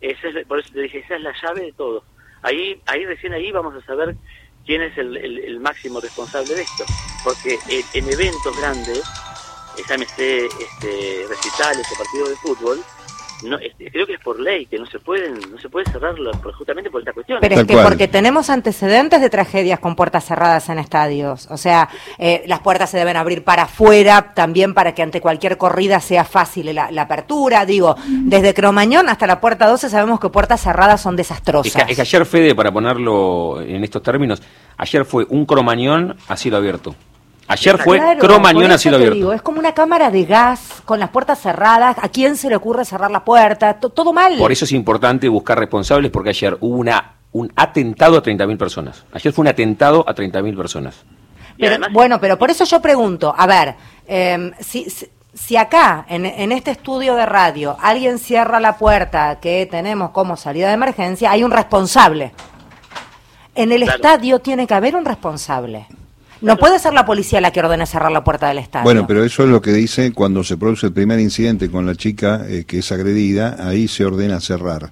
Esa 0.00 0.28
es, 0.28 0.46
por 0.46 0.60
eso 0.60 0.70
te 0.72 0.82
dije, 0.82 0.98
esa 0.98 1.16
es 1.16 1.22
la 1.22 1.34
llave 1.42 1.62
de 1.62 1.72
todo. 1.72 2.02
Ahí, 2.42 2.80
ahí 2.86 3.04
recién 3.04 3.32
ahí 3.32 3.50
vamos 3.50 3.74
a 3.74 3.84
saber 3.84 4.16
quién 4.64 4.80
es 4.82 4.96
el, 4.96 5.16
el, 5.16 5.60
máximo 5.60 6.00
responsable 6.00 6.54
de 6.54 6.62
esto. 6.62 6.84
Porque 7.24 7.58
en 7.68 8.08
eventos 8.08 8.58
grandes 8.58 9.02
llámese 9.88 10.46
este, 10.46 11.26
recitales 11.28 11.86
o 11.92 11.98
partidos 11.98 12.28
de 12.30 12.36
fútbol, 12.36 12.84
no, 13.44 13.58
este, 13.58 13.90
creo 13.90 14.06
que 14.06 14.14
es 14.14 14.20
por 14.20 14.40
ley 14.40 14.66
que 14.66 14.78
no 14.78 14.86
se 14.86 14.98
pueden 14.98 15.34
no 15.50 15.58
se 15.58 15.68
puede 15.68 15.90
cerrarlo 15.90 16.32
justamente 16.56 16.90
por 16.90 17.00
esta 17.00 17.12
cuestión. 17.12 17.38
Pero 17.40 17.60
es 17.60 17.64
que 17.64 17.76
porque 17.76 18.08
tenemos 18.08 18.48
antecedentes 18.48 19.20
de 19.20 19.28
tragedias 19.28 19.78
con 19.78 19.94
puertas 19.94 20.24
cerradas 20.24 20.68
en 20.68 20.78
estadios. 20.78 21.46
O 21.50 21.56
sea, 21.56 21.88
eh, 22.18 22.44
las 22.46 22.60
puertas 22.60 22.90
se 22.90 22.98
deben 22.98 23.16
abrir 23.16 23.44
para 23.44 23.64
afuera 23.64 24.32
también 24.34 24.72
para 24.72 24.94
que 24.94 25.02
ante 25.02 25.20
cualquier 25.20 25.58
corrida 25.58 26.00
sea 26.00 26.24
fácil 26.24 26.74
la, 26.74 27.02
apertura. 27.02 27.66
Digo, 27.66 27.96
desde 28.06 28.54
Cromañón 28.54 29.08
hasta 29.08 29.26
la 29.26 29.40
puerta 29.40 29.66
12 29.66 29.90
sabemos 29.90 30.18
que 30.18 30.30
puertas 30.30 30.62
cerradas 30.62 31.00
son 31.02 31.14
desastrosas. 31.16 31.88
Es 31.88 31.96
que, 31.96 32.02
ayer, 32.02 32.26
Fede, 32.26 32.54
para 32.54 32.72
ponerlo 32.72 33.60
en 33.60 33.84
estos 33.84 34.02
términos, 34.02 34.42
ayer 34.78 35.04
fue 35.04 35.26
un 35.28 35.44
Cromañón 35.44 36.16
a 36.28 36.36
cielo 36.36 36.56
abierto. 36.56 36.94
Ayer 37.48 37.78
fue 37.78 38.00
Cromañón 38.18 38.72
a 38.72 38.78
cielo 38.78 38.96
abierto. 38.96 39.32
es 39.32 39.42
como 39.42 39.58
una 39.58 39.72
cámara 39.72 40.10
de 40.10 40.24
gas 40.24 40.82
con 40.84 40.98
las 40.98 41.10
puertas 41.10 41.40
cerradas. 41.40 41.96
¿A 42.00 42.08
quién 42.08 42.36
se 42.36 42.48
le 42.48 42.56
ocurre 42.56 42.84
cerrar 42.84 43.10
la 43.10 43.24
puerta? 43.24 43.74
todo 43.74 44.12
mal. 44.12 44.36
Por 44.36 44.52
eso 44.52 44.64
es 44.64 44.72
importante 44.72 45.28
buscar 45.28 45.58
responsables 45.58 46.10
porque 46.10 46.30
ayer 46.30 46.56
hubo 46.60 46.76
una 46.76 47.12
un 47.32 47.52
atentado 47.54 48.16
a 48.16 48.22
30.000 48.22 48.56
personas. 48.56 49.04
Ayer 49.12 49.32
fue 49.32 49.42
un 49.42 49.48
atentado 49.48 50.04
a 50.08 50.14
30.000 50.14 50.56
personas. 50.56 51.04
bueno, 51.92 52.18
pero 52.18 52.38
por 52.38 52.50
eso 52.50 52.64
yo 52.64 52.80
pregunto, 52.80 53.34
a 53.36 53.46
ver, 53.46 53.74
em, 54.06 54.52
si, 54.58 54.86
si, 55.34 55.56
acá, 55.56 56.06
en, 56.08 56.24
en, 56.24 56.50
este 56.50 56.70
estudio 56.70 57.14
de 57.14 57.26
radio, 57.26 57.76
alguien 57.80 58.18
cierra 58.18 58.58
la 58.58 58.78
puerta 58.78 59.38
que 59.38 59.66
tenemos 59.70 60.10
como 60.10 60.36
salida 60.38 60.68
de 60.68 60.74
emergencia, 60.74 61.30
hay 61.30 61.44
un 61.44 61.50
responsable. 61.50 62.32
En 63.54 63.70
el 63.70 63.82
estadio 63.82 64.38
tiene 64.38 64.66
que 64.66 64.74
haber 64.74 64.96
un 64.96 65.04
responsable. 65.04 65.86
No 66.40 66.56
puede 66.56 66.78
ser 66.78 66.92
la 66.92 67.04
policía 67.04 67.40
la 67.40 67.50
que 67.50 67.60
ordene 67.60 67.86
cerrar 67.86 68.12
la 68.12 68.22
puerta 68.22 68.48
del 68.48 68.58
estadio. 68.58 68.84
Bueno, 68.84 69.06
pero 69.06 69.24
eso 69.24 69.44
es 69.44 69.48
lo 69.48 69.62
que 69.62 69.72
dice 69.72 70.12
cuando 70.12 70.44
se 70.44 70.56
produce 70.56 70.86
el 70.86 70.92
primer 70.92 71.18
incidente 71.20 71.70
con 71.70 71.86
la 71.86 71.94
chica 71.94 72.44
eh, 72.48 72.64
que 72.66 72.78
es 72.78 72.92
agredida, 72.92 73.56
ahí 73.58 73.88
se 73.88 74.04
ordena 74.04 74.40
cerrar 74.40 74.90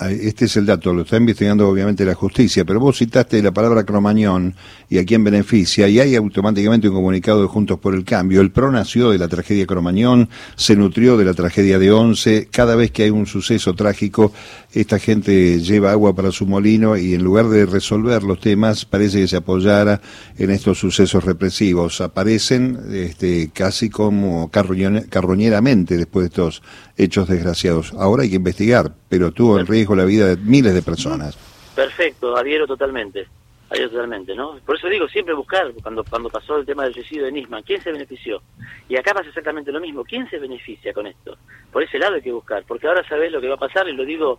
este 0.00 0.44
es 0.44 0.56
el 0.56 0.66
dato, 0.66 0.92
lo 0.92 1.02
está 1.02 1.16
investigando 1.16 1.66
obviamente 1.66 2.04
la 2.04 2.14
justicia, 2.14 2.64
pero 2.64 2.78
vos 2.78 2.98
citaste 2.98 3.42
la 3.42 3.52
palabra 3.52 3.84
cromañón 3.84 4.54
y 4.90 4.98
a 4.98 5.04
quién 5.06 5.24
beneficia, 5.24 5.88
y 5.88 5.98
hay 5.98 6.14
automáticamente 6.14 6.88
un 6.88 6.94
comunicado 6.94 7.40
de 7.40 7.48
Juntos 7.48 7.78
por 7.78 7.94
el 7.94 8.04
Cambio. 8.04 8.42
El 8.42 8.50
PRO 8.50 8.70
nació 8.70 9.10
de 9.10 9.18
la 9.18 9.28
tragedia 9.28 9.66
cromañón, 9.66 10.28
se 10.56 10.76
nutrió 10.76 11.16
de 11.16 11.24
la 11.24 11.32
tragedia 11.32 11.78
de 11.78 11.90
Once, 11.90 12.48
cada 12.50 12.76
vez 12.76 12.90
que 12.90 13.04
hay 13.04 13.10
un 13.10 13.26
suceso 13.26 13.74
trágico, 13.74 14.32
esta 14.72 14.98
gente 14.98 15.60
lleva 15.60 15.92
agua 15.92 16.14
para 16.14 16.32
su 16.32 16.46
molino 16.46 16.96
y 16.96 17.14
en 17.14 17.22
lugar 17.22 17.48
de 17.48 17.66
resolver 17.66 18.22
los 18.22 18.40
temas, 18.40 18.84
parece 18.84 19.20
que 19.20 19.28
se 19.28 19.36
apoyara 19.36 20.00
en 20.38 20.50
estos 20.50 20.78
sucesos 20.78 21.24
represivos. 21.24 22.00
Aparecen 22.00 22.78
este, 22.92 23.50
casi 23.52 23.90
como 23.90 24.50
carroñeramente 24.50 25.96
después 25.96 26.24
de 26.24 26.28
estos 26.28 26.62
hechos 26.96 27.28
desgraciados. 27.28 27.92
Ahora 27.94 28.22
hay 28.22 28.30
que 28.30 28.36
investigar, 28.36 28.92
pero 29.08 29.30
tuvo 29.32 29.58
en 29.58 29.66
riesgo 29.66 29.94
la 29.94 30.04
vida 30.04 30.26
de 30.26 30.36
miles 30.36 30.72
de 30.72 30.82
personas. 30.82 31.36
Perfecto, 31.74 32.36
adhiero 32.36 32.66
totalmente. 32.66 33.26
Totalmente, 33.72 34.34
¿no? 34.34 34.58
Por 34.66 34.76
eso 34.76 34.88
digo, 34.88 35.08
siempre 35.08 35.34
buscar, 35.34 35.72
cuando, 35.82 36.04
cuando 36.04 36.28
pasó 36.28 36.56
el 36.56 36.66
tema 36.66 36.84
del 36.84 36.94
suicidio 36.94 37.24
de 37.24 37.32
Nisman, 37.32 37.62
¿quién 37.62 37.80
se 37.80 37.92
benefició? 37.92 38.42
Y 38.88 38.96
acá 38.96 39.14
pasa 39.14 39.28
exactamente 39.28 39.72
lo 39.72 39.80
mismo, 39.80 40.04
¿quién 40.04 40.28
se 40.28 40.38
beneficia 40.38 40.92
con 40.92 41.06
esto? 41.06 41.38
Por 41.72 41.82
ese 41.82 41.98
lado 41.98 42.16
hay 42.16 42.22
que 42.22 42.32
buscar, 42.32 42.64
porque 42.66 42.86
ahora 42.86 43.06
sabes 43.08 43.32
lo 43.32 43.40
que 43.40 43.48
va 43.48 43.54
a 43.54 43.58
pasar, 43.58 43.88
y 43.88 43.92
lo 43.92 44.04
digo 44.04 44.38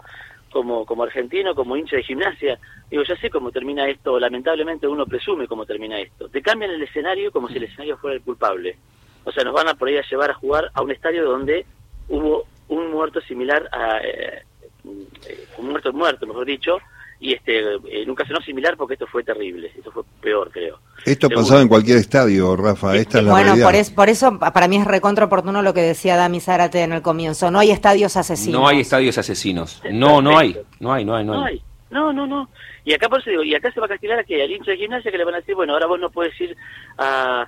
como, 0.51 0.85
como 0.85 1.03
argentino, 1.03 1.55
como 1.55 1.75
hincha 1.75 1.95
de 1.95 2.03
gimnasia, 2.03 2.59
digo, 2.89 3.03
ya 3.03 3.15
sé 3.17 3.29
cómo 3.29 3.51
termina 3.51 3.87
esto, 3.87 4.19
lamentablemente 4.19 4.87
uno 4.87 5.05
presume 5.05 5.47
cómo 5.47 5.65
termina 5.65 5.99
esto. 5.99 6.29
Te 6.29 6.41
cambian 6.41 6.71
el 6.71 6.83
escenario 6.83 7.31
como 7.31 7.47
si 7.47 7.57
el 7.57 7.63
escenario 7.63 7.97
fuera 7.97 8.15
el 8.15 8.21
culpable. 8.21 8.77
O 9.23 9.31
sea, 9.31 9.43
nos 9.43 9.53
van 9.53 9.67
a 9.67 9.73
por 9.73 9.87
ahí 9.87 9.97
a 9.97 10.03
llevar 10.07 10.31
a 10.31 10.35
jugar 10.35 10.69
a 10.73 10.81
un 10.81 10.91
estadio 10.91 11.25
donde 11.25 11.65
hubo 12.09 12.45
un 12.67 12.91
muerto 12.91 13.19
similar 13.21 13.67
a 13.71 13.99
eh, 14.03 14.43
un 14.83 15.69
muerto 15.69 15.93
muerto 15.93 16.27
mejor 16.27 16.45
dicho 16.45 16.77
y 17.23 17.33
este 17.33 17.59
en 18.01 18.09
un 18.09 18.15
caso 18.15 18.33
no 18.33 18.41
similar 18.41 18.75
porque 18.75 18.95
esto 18.95 19.07
fue 19.07 19.23
terrible 19.23 19.71
esto 19.75 19.91
fue 19.91 20.03
peor 20.21 20.51
creo. 20.51 20.77
Esto 21.05 21.27
ha 21.27 21.29
pasado 21.29 21.61
en 21.61 21.69
cualquier 21.69 21.97
estadio 21.97 22.53
Rafa 22.57 22.97
esta 22.97 23.19
es 23.19 23.23
la 23.23 23.31
bueno 23.31 23.53
por, 23.53 23.95
por, 23.95 24.09
eso 24.09 24.37
para 24.37 24.67
mí 24.67 24.75
es 24.75 24.85
recontra 24.85 25.25
oportuno 25.25 25.61
lo 25.61 25.73
que 25.73 25.81
decía 25.81 26.17
Dami 26.17 26.41
Zárate 26.41 26.81
en 26.81 26.91
el 26.91 27.01
comienzo. 27.01 27.49
No 27.49 27.59
hay 27.59 27.71
estadios 27.71 28.17
asesinos. 28.17 28.59
No 28.59 28.67
hay 28.67 28.81
estadios 28.81 29.17
asesinos. 29.17 29.81
No 29.89 30.21
no 30.21 30.37
hay 30.37 30.57
no 30.81 30.91
hay 30.91 31.05
no 31.05 31.15
hay. 31.15 31.25
No 31.25 31.45
hay. 31.45 31.61
No 31.89 32.11
no 32.11 32.27
no. 32.27 32.49
Y 32.83 32.93
acá 32.93 33.07
por 33.07 33.21
eso 33.21 33.29
digo 33.29 33.43
y 33.43 33.55
acá 33.55 33.71
se 33.71 33.79
va 33.79 33.85
a 33.85 33.89
castigar 33.89 34.19
a 34.19 34.25
que 34.25 34.43
al 34.43 34.51
hincha 34.51 34.71
de 34.71 34.77
gimnasia 34.77 35.09
que 35.09 35.17
le 35.17 35.23
van 35.23 35.35
a 35.35 35.37
decir 35.37 35.55
bueno 35.55 35.73
ahora 35.73 35.87
vos 35.87 35.99
no 36.01 36.09
puedes 36.09 36.39
ir 36.41 36.57
a 36.97 37.47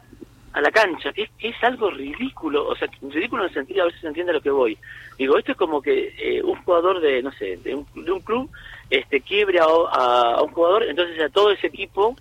a 0.56 0.62
la 0.62 0.72
cancha, 0.72 1.12
que 1.12 1.30
es, 1.40 1.63
algo 1.63 1.89
ridículo, 1.89 2.65
o 2.65 2.75
sea, 2.77 2.88
ridículo 3.01 3.44
en 3.44 3.50
el 3.50 3.53
sentido, 3.53 3.84
a 3.84 3.86
veces 3.88 4.00
se 4.00 4.08
entiende 4.08 4.32
a 4.32 4.36
lo 4.36 4.41
que 4.41 4.50
voy. 4.50 4.77
Digo, 5.18 5.38
esto 5.38 5.51
es 5.51 5.58
como 5.58 5.82
que 5.82 6.15
eh, 6.18 6.41
un 6.41 6.56
jugador 6.63 7.01
de, 7.01 7.22
no 7.22 7.32
sé, 7.34 7.58
de 7.58 7.75
un, 7.75 7.86
de 7.94 8.10
un 8.10 8.22
club 8.22 8.50
este 8.89 9.20
quiebre 9.20 9.60
a, 9.60 9.65
a, 9.65 10.41
un 10.41 10.53
jugador, 10.53 10.84
entonces 10.84 11.22
a 11.22 11.27
todo 11.27 11.51
ese 11.51 11.68
equipo 11.68 12.15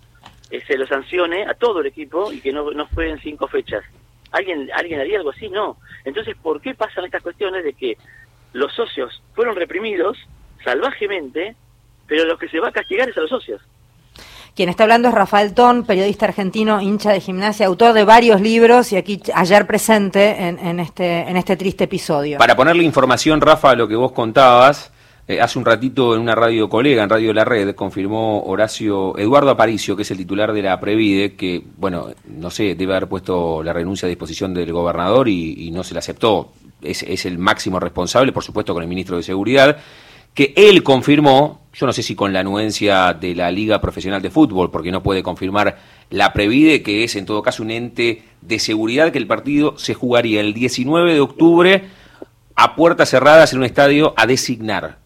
eh, 0.51 0.61
se 0.67 0.77
lo 0.77 0.85
sancione, 0.85 1.45
a 1.45 1.53
todo 1.53 1.79
el 1.79 1.85
equipo, 1.85 2.33
y 2.33 2.41
que 2.41 2.51
no, 2.51 2.71
no 2.71 2.89
en 2.97 3.19
cinco 3.19 3.47
fechas. 3.47 3.85
¿Alguien, 4.31 4.69
¿Alguien 4.73 4.99
haría 4.99 5.19
algo 5.19 5.29
así? 5.29 5.47
No. 5.47 5.77
Entonces, 6.03 6.35
¿por 6.35 6.59
qué 6.59 6.75
pasan 6.75 7.05
estas 7.05 7.23
cuestiones 7.23 7.63
de 7.63 7.71
que 7.71 7.97
los 8.51 8.73
socios 8.73 9.23
fueron 9.33 9.55
reprimidos 9.55 10.17
salvajemente, 10.61 11.55
pero 12.05 12.25
los 12.25 12.37
que 12.37 12.49
se 12.49 12.59
va 12.59 12.67
a 12.67 12.73
castigar 12.73 13.07
es 13.07 13.15
a 13.15 13.21
los 13.21 13.29
socios? 13.29 13.61
Quien 14.55 14.69
está 14.69 14.83
hablando 14.83 15.09
es 15.09 15.13
Rafael 15.13 15.53
Ton, 15.53 15.83
periodista 15.83 16.27
argentino, 16.27 16.81
hincha 16.81 17.11
de 17.11 17.19
gimnasia, 17.19 17.65
autor 17.65 17.91
de 17.91 18.05
varios 18.05 18.39
libros 18.39 18.93
y 18.93 18.95
aquí 18.95 19.21
ayer 19.33 19.67
presente 19.67 20.47
en, 20.47 20.79
este, 20.79 21.29
en 21.29 21.35
este 21.35 21.57
triste 21.57 21.83
episodio. 21.83 22.37
Para 22.37 22.55
ponerle 22.55 22.83
información, 22.83 23.41
Rafa, 23.41 23.71
a 23.71 23.75
lo 23.75 23.85
que 23.85 23.97
vos 23.97 24.13
contabas, 24.13 24.93
eh, 25.27 25.41
hace 25.41 25.59
un 25.59 25.65
ratito 25.65 26.15
en 26.15 26.21
una 26.21 26.35
radio 26.35 26.69
colega, 26.69 27.03
en 27.03 27.09
Radio 27.09 27.33
La 27.33 27.43
Red, 27.43 27.75
confirmó 27.75 28.43
Horacio 28.43 29.17
Eduardo 29.17 29.49
Aparicio, 29.49 29.93
que 29.97 30.03
es 30.03 30.11
el 30.11 30.17
titular 30.19 30.53
de 30.53 30.61
la 30.61 30.79
Previde, 30.79 31.35
que, 31.35 31.61
bueno, 31.75 32.11
no 32.25 32.49
sé, 32.49 32.75
debe 32.75 32.95
haber 32.95 33.09
puesto 33.09 33.61
la 33.61 33.73
renuncia 33.73 34.05
a 34.05 34.09
disposición 34.09 34.53
del 34.53 34.71
gobernador 34.71 35.27
y, 35.27 35.69
no 35.71 35.83
se 35.83 35.95
la 35.95 35.99
aceptó. 35.99 36.53
Es 36.81 37.25
el 37.25 37.37
máximo 37.39 37.77
responsable, 37.77 38.31
por 38.31 38.43
supuesto, 38.43 38.73
con 38.73 38.83
el 38.83 38.87
ministro 38.87 39.17
de 39.17 39.23
Seguridad 39.23 39.75
que 40.35 40.53
él 40.55 40.83
confirmó, 40.83 41.61
yo 41.73 41.87
no 41.87 41.93
sé 41.93 42.03
si 42.03 42.13
con 42.13 42.33
la 42.33 42.41
anuencia 42.41 43.13
de 43.13 43.33
la 43.33 43.49
Liga 43.49 43.81
Profesional 43.81 44.21
de 44.21 44.29
Fútbol, 44.29 44.69
porque 44.69 44.91
no 44.91 45.01
puede 45.01 45.23
confirmar 45.23 45.77
la 46.09 46.33
Previde, 46.33 46.83
que 46.83 47.03
es 47.03 47.15
en 47.15 47.25
todo 47.25 47.41
caso 47.41 47.63
un 47.63 47.71
ente 47.71 48.23
de 48.41 48.59
seguridad, 48.59 49.11
que 49.11 49.17
el 49.17 49.27
partido 49.27 49.77
se 49.77 49.93
jugaría 49.93 50.41
el 50.41 50.53
19 50.53 51.13
de 51.13 51.21
octubre 51.21 51.83
a 52.55 52.75
puertas 52.75 53.09
cerradas 53.09 53.53
en 53.53 53.59
un 53.59 53.65
estadio 53.65 54.13
a 54.17 54.27
designar. 54.27 54.99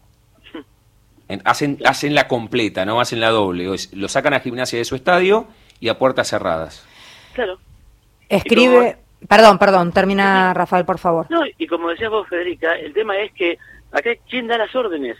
Hacen, 1.44 1.78
hacen 1.84 2.16
la 2.16 2.26
completa, 2.26 2.84
no 2.84 3.00
hacen 3.00 3.20
la 3.20 3.30
doble. 3.30 3.68
Lo 3.92 4.08
sacan 4.08 4.34
a 4.34 4.40
gimnasia 4.40 4.80
de 4.80 4.84
su 4.84 4.96
estadio 4.96 5.46
y 5.78 5.88
a 5.88 5.96
puertas 5.96 6.28
cerradas. 6.28 6.84
Claro. 7.34 7.58
Escribe. 8.28 8.96
Perdón, 9.28 9.58
perdón, 9.58 9.92
termina 9.92 10.52
Rafael, 10.54 10.84
por 10.84 10.98
favor. 10.98 11.26
No, 11.30 11.42
y 11.56 11.66
como 11.68 11.90
decías 11.90 12.10
vos, 12.10 12.26
Federica, 12.26 12.72
el 12.74 12.92
tema 12.92 13.16
es 13.18 13.30
que 13.32 13.58
Acá, 13.92 14.10
¿quién 14.28 14.46
da 14.46 14.58
las 14.58 14.74
órdenes? 14.74 15.16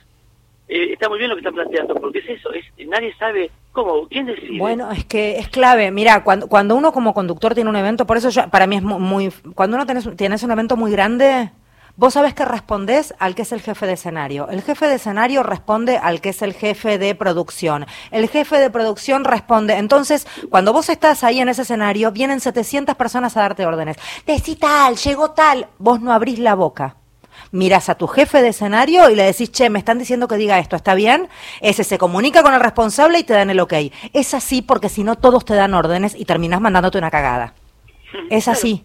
eh, 0.70 0.92
está 0.92 1.08
muy 1.08 1.18
bien 1.18 1.28
lo 1.28 1.36
que 1.36 1.40
están 1.40 1.54
planteando, 1.54 1.94
porque 1.96 2.20
es 2.20 2.28
eso, 2.28 2.52
es, 2.52 2.64
nadie 2.86 3.12
sabe 3.18 3.50
cómo, 3.72 4.06
quién 4.08 4.26
decide. 4.26 4.56
Bueno, 4.56 4.90
es 4.92 5.04
que 5.04 5.36
es 5.38 5.48
clave. 5.48 5.90
Mira, 5.90 6.22
cuando, 6.22 6.46
cuando 6.46 6.76
uno 6.76 6.92
como 6.92 7.12
conductor 7.12 7.54
tiene 7.54 7.68
un 7.68 7.76
evento, 7.76 8.06
por 8.06 8.16
eso 8.16 8.30
yo, 8.30 8.48
para 8.48 8.68
mí 8.68 8.76
es 8.76 8.82
muy, 8.82 9.32
cuando 9.54 9.76
uno 9.76 9.84
tienes, 9.84 10.08
tienes 10.16 10.42
un 10.44 10.52
evento 10.52 10.76
muy 10.76 10.90
grande, 10.90 11.50
Vos 11.96 12.14
sabés 12.14 12.32
que 12.32 12.46
respondés 12.46 13.12
al 13.18 13.34
que 13.34 13.42
es 13.42 13.52
el 13.52 13.60
jefe 13.60 13.84
de 13.84 13.92
escenario. 13.92 14.48
El 14.48 14.62
jefe 14.62 14.86
de 14.86 14.94
escenario 14.94 15.42
responde 15.42 15.98
al 15.98 16.22
que 16.22 16.30
es 16.30 16.40
el 16.40 16.54
jefe 16.54 16.96
de 16.96 17.14
producción. 17.14 17.84
El 18.10 18.26
jefe 18.28 18.58
de 18.58 18.70
producción 18.70 19.24
responde. 19.24 19.74
Entonces, 19.74 20.26
cuando 20.48 20.72
vos 20.72 20.88
estás 20.88 21.24
ahí 21.24 21.40
en 21.40 21.50
ese 21.50 21.62
escenario, 21.62 22.10
vienen 22.10 22.40
700 22.40 22.94
personas 22.94 23.36
a 23.36 23.40
darte 23.40 23.66
órdenes. 23.66 23.98
Decí 24.24 24.56
tal, 24.56 24.96
llegó 24.96 25.32
tal. 25.32 25.66
Vos 25.78 26.00
no 26.00 26.12
abrís 26.12 26.38
la 26.38 26.54
boca 26.54 26.99
miras 27.52 27.88
a 27.88 27.94
tu 27.94 28.06
jefe 28.06 28.42
de 28.42 28.48
escenario 28.48 29.10
y 29.10 29.14
le 29.14 29.24
decís, 29.24 29.50
che, 29.50 29.70
me 29.70 29.78
están 29.78 29.98
diciendo 29.98 30.28
que 30.28 30.36
diga 30.36 30.58
esto, 30.58 30.76
¿está 30.76 30.94
bien? 30.94 31.28
Ese 31.60 31.84
se 31.84 31.98
comunica 31.98 32.42
con 32.42 32.54
el 32.54 32.60
responsable 32.60 33.18
y 33.18 33.24
te 33.24 33.34
dan 33.34 33.50
el 33.50 33.60
ok. 33.60 33.74
Es 34.12 34.34
así 34.34 34.62
porque 34.62 34.88
si 34.88 35.04
no 35.04 35.16
todos 35.16 35.44
te 35.44 35.54
dan 35.54 35.74
órdenes 35.74 36.14
y 36.14 36.24
terminas 36.24 36.60
mandándote 36.60 36.98
una 36.98 37.10
cagada. 37.10 37.54
Es 38.30 38.48
así. 38.48 38.84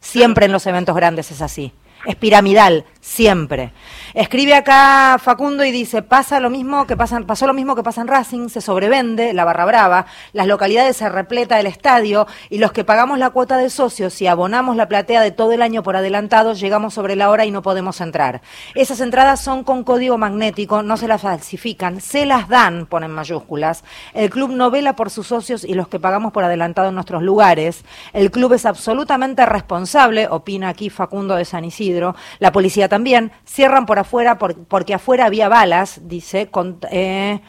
Siempre 0.00 0.46
en 0.46 0.52
los 0.52 0.66
eventos 0.66 0.94
grandes 0.94 1.30
es 1.30 1.40
así. 1.40 1.72
Es 2.06 2.16
piramidal, 2.16 2.84
siempre. 3.04 3.72
Escribe 4.14 4.54
acá 4.54 5.18
Facundo 5.20 5.62
y 5.64 5.70
dice, 5.70 6.00
pasa 6.00 6.40
lo 6.40 6.48
mismo 6.48 6.86
que 6.86 6.96
pasa, 6.96 7.20
pasó 7.20 7.46
lo 7.46 7.52
mismo 7.52 7.76
que 7.76 7.82
pasa 7.82 8.00
en 8.00 8.08
Racing, 8.08 8.48
se 8.48 8.62
sobrevende 8.62 9.34
la 9.34 9.44
barra 9.44 9.66
brava, 9.66 10.06
las 10.32 10.46
localidades 10.46 10.96
se 10.96 11.08
repleta 11.10 11.60
el 11.60 11.66
estadio 11.66 12.26
y 12.48 12.58
los 12.58 12.72
que 12.72 12.82
pagamos 12.82 13.18
la 13.18 13.28
cuota 13.28 13.58
de 13.58 13.68
socios 13.68 14.22
y 14.22 14.26
abonamos 14.26 14.74
la 14.76 14.88
platea 14.88 15.20
de 15.20 15.32
todo 15.32 15.52
el 15.52 15.60
año 15.60 15.82
por 15.82 15.96
adelantado, 15.96 16.54
llegamos 16.54 16.94
sobre 16.94 17.14
la 17.14 17.28
hora 17.28 17.44
y 17.44 17.50
no 17.50 17.60
podemos 17.60 18.00
entrar. 18.00 18.40
Esas 18.74 19.00
entradas 19.00 19.38
son 19.38 19.64
con 19.64 19.84
código 19.84 20.16
magnético, 20.16 20.82
no 20.82 20.96
se 20.96 21.06
las 21.06 21.20
falsifican, 21.20 22.00
se 22.00 22.24
las 22.24 22.48
dan, 22.48 22.86
ponen 22.86 23.10
mayúsculas. 23.10 23.84
El 24.14 24.30
club 24.30 24.50
no 24.50 24.70
vela 24.70 24.96
por 24.96 25.10
sus 25.10 25.26
socios 25.26 25.62
y 25.64 25.74
los 25.74 25.88
que 25.88 26.00
pagamos 26.00 26.32
por 26.32 26.44
adelantado 26.44 26.88
en 26.88 26.94
nuestros 26.94 27.22
lugares. 27.22 27.84
El 28.14 28.30
club 28.30 28.54
es 28.54 28.64
absolutamente 28.64 29.44
responsable, 29.44 30.26
opina 30.30 30.70
aquí 30.70 30.88
Facundo 30.88 31.34
de 31.34 31.44
San 31.44 31.66
Isidro. 31.66 32.16
La 32.38 32.50
policía 32.50 32.88
también. 32.94 33.32
Cierran 33.44 33.86
por 33.86 33.98
afuera 33.98 34.38
porque 34.38 34.94
afuera 34.94 35.26
había 35.26 35.48
balas, 35.48 36.00
dice, 36.04 36.48
eh, 36.92 37.40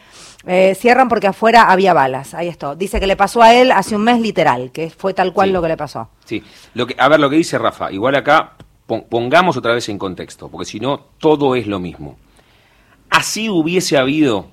eh, 0.44 0.74
cierran 0.74 1.08
porque 1.08 1.28
afuera 1.28 1.70
había 1.70 1.94
balas. 1.94 2.34
Ahí 2.34 2.48
está. 2.48 2.74
Dice 2.74 2.98
que 2.98 3.06
le 3.06 3.14
pasó 3.14 3.42
a 3.42 3.54
él 3.54 3.70
hace 3.70 3.94
un 3.94 4.02
mes 4.02 4.20
literal, 4.20 4.72
que 4.72 4.90
fue 4.90 5.14
tal 5.14 5.32
cual 5.32 5.52
lo 5.52 5.62
que 5.62 5.68
le 5.68 5.76
pasó. 5.76 6.08
Sí. 6.24 6.42
Lo 6.74 6.88
que, 6.88 6.96
a 6.98 7.06
ver 7.08 7.20
lo 7.20 7.30
que 7.30 7.36
dice 7.36 7.58
Rafa. 7.58 7.92
Igual 7.92 8.16
acá 8.16 8.54
pongamos 9.08 9.56
otra 9.56 9.72
vez 9.72 9.88
en 9.88 9.98
contexto, 9.98 10.48
porque 10.48 10.64
si 10.64 10.80
no, 10.80 10.98
todo 11.18 11.54
es 11.54 11.68
lo 11.68 11.78
mismo. 11.78 12.18
Así 13.08 13.48
hubiese 13.48 13.98
habido 13.98 14.48